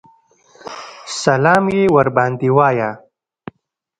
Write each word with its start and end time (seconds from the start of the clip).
سلام 1.21 1.63
یې 1.75 1.83
ورباندې 1.95 2.49
وایه. 2.57 2.89